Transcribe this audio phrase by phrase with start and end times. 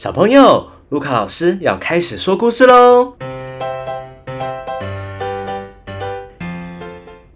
[0.00, 3.12] 小朋友，卢卡老师要开始说故事喽。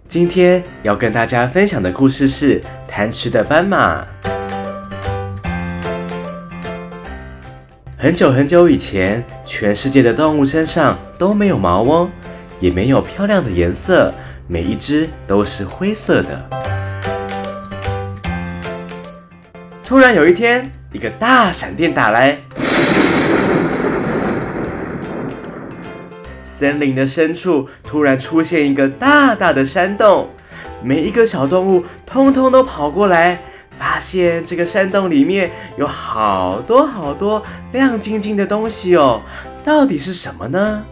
[0.09, 2.59] 今天要跟大家分享的故事是
[2.89, 4.01] 《贪吃的斑马》。
[7.99, 12.09] 很久很久以前，全世界的动物身上都没有毛哦，
[12.61, 14.11] 也没有漂亮的颜色，
[14.49, 16.49] 每一只都是灰色的。
[19.85, 22.39] 突然有一天，一个大闪电打来。
[26.43, 30.31] 森林的深处突然出现一个大大的山洞，
[30.85, 33.43] 每一个小动物通通都跑过来，
[33.77, 39.21] 发现这个山洞里面有好多好多亮晶晶的东西哦，
[39.65, 40.85] 到底是什么呢？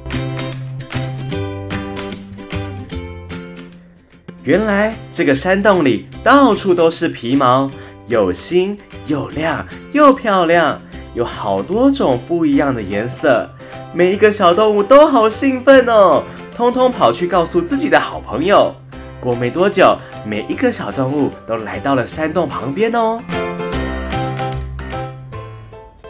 [4.43, 7.71] 原来这个山洞里到处都是皮毛，
[8.12, 10.79] 又新又亮又漂亮，
[11.15, 13.48] 有好多种不一样的颜色。
[13.95, 16.23] 每一个小动物都好兴奋哦，
[16.55, 18.74] 通通跑去告诉自己的好朋友。
[19.18, 19.96] 过没多久，
[20.27, 23.18] 每一个小动物都来到了山洞旁边哦。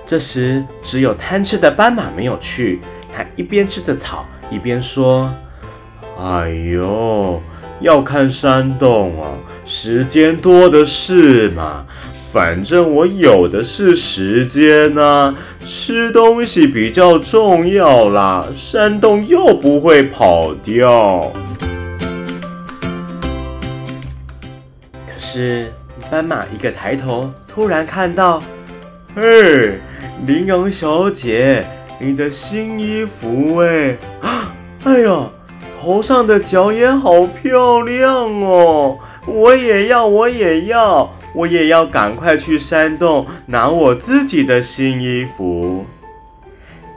[0.05, 2.81] 这时，只有贪吃的斑马没有去。
[3.17, 5.31] 他一边吃着草，一边说
[6.19, 7.41] ：“哎呦，
[7.81, 11.85] 要看山洞啊，时间多的是嘛。”
[12.33, 18.49] 反正我有的是时间呢，吃东西比较重要啦。
[18.55, 21.31] 山洞又不会跑掉。
[25.07, 25.71] 可是
[26.11, 28.43] 斑马一个抬头，突然看到，
[29.15, 29.79] 嘿，
[30.25, 31.67] 羚羊小姐，
[32.01, 33.99] 你的新衣服哎，
[34.85, 35.29] 哎呀，
[35.79, 41.13] 头上的角也好漂亮哦，我也要，我也要。
[41.35, 45.87] 我也要赶快去山洞拿我自己的新衣服。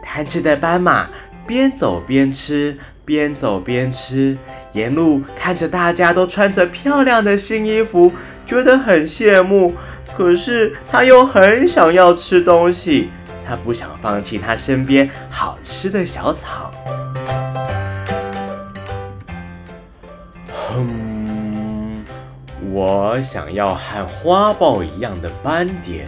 [0.04, 1.08] 贪吃的斑马
[1.48, 4.38] 边走边吃，边走边吃，
[4.73, 8.11] 沿路看着大家都穿着漂亮的新衣服，
[8.45, 9.73] 觉得很羡慕。
[10.17, 13.10] 可是他又很想要吃东西，
[13.48, 16.70] 他不想放弃他身边好吃的小草。
[20.52, 21.14] 哼。
[22.71, 26.05] 我想要和花豹一样的斑点，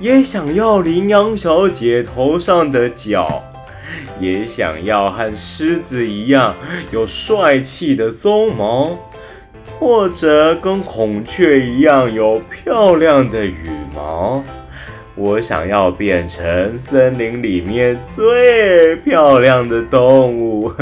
[0.00, 3.42] 也想要羚羊小姐头上的角，
[4.20, 6.54] 也想要和狮子一样
[6.90, 8.98] 有帅气的鬃毛，
[9.78, 14.42] 或者跟孔雀一样有漂亮的羽毛。
[15.16, 20.72] 我想要变成森林里面最漂亮的动物。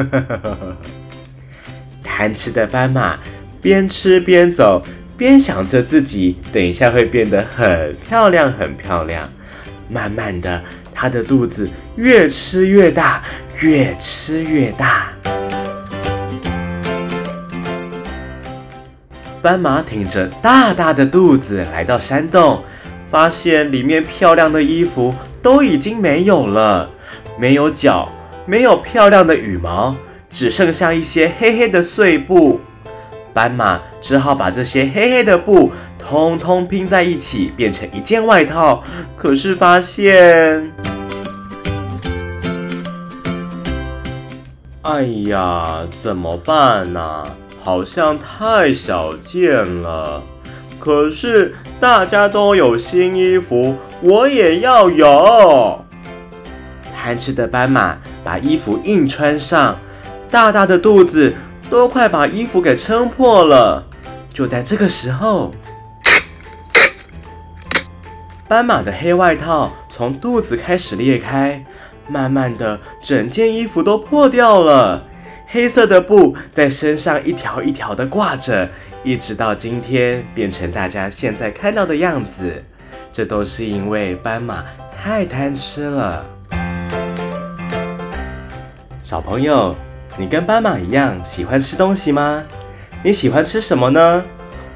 [2.03, 3.19] 贪吃的斑马
[3.63, 4.83] 边吃边走。
[5.17, 9.29] 边想着自己等一下会变得很漂亮，很漂亮。
[9.89, 10.61] 慢慢的，
[10.93, 13.23] 他的肚子越吃越大，
[13.61, 15.13] 越吃越大。
[19.41, 22.65] 斑马挺着大大的肚子来到山洞，
[23.09, 26.91] 发现里面漂亮的衣服都已经没有了，
[27.39, 28.11] 没有脚，
[28.45, 29.95] 没有漂亮的羽毛，
[30.31, 32.61] 只剩下一些黑黑的碎布。
[33.33, 38.83] 斑马只好把这些黑黑的布通通拼在一起，变成一件外套。
[39.17, 40.73] 可是发现，
[44.83, 47.25] 哎呀，怎么办呢？
[47.63, 50.23] 好像太小件了。
[50.81, 55.85] 可是大家都有新衣服，我也要有。
[56.93, 59.79] 贪吃的斑马把衣服硬穿上，
[60.29, 61.33] 大大的肚子。
[61.73, 63.83] 都快把衣服给撑破了！
[64.31, 65.51] 就在这个时候，
[68.47, 71.65] 斑马的黑外套从肚子开始裂开，
[72.11, 75.03] 慢慢的，整件衣服都破掉了。
[75.47, 78.69] 黑色的布在身上一条一条的挂着，
[79.03, 82.63] 一直到今天变成大家现在看到的样子。
[83.11, 84.63] 这都是因为斑马
[84.95, 86.23] 太贪吃了。
[89.03, 89.75] 小朋友。
[90.19, 92.43] 你跟斑马一样喜欢吃东西吗？
[93.03, 94.23] 你喜欢吃什么呢？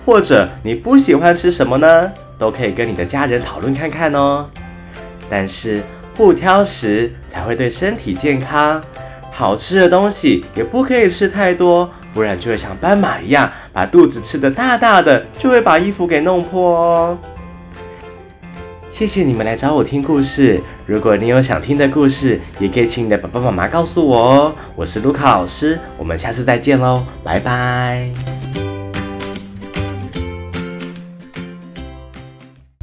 [0.05, 2.13] 或者你不喜欢吃什么呢？
[2.39, 4.49] 都可以跟你的家人讨论看看哦。
[5.29, 5.83] 但是
[6.15, 8.83] 不挑食才会对身体健康。
[9.31, 17.19] 好吃的东西也不可以吃太多，不然就会像斑马一样把肚子吃得大大的，就会把衣服给弄破哦。
[18.97, 20.59] 谢谢你们来找我听故事。
[20.87, 24.55] 如果你有想听的故事，也可以请你的爸爸妈妈告诉我哦。
[24.75, 28.36] 我是卢卡老师，我们下次再见喽，拜拜。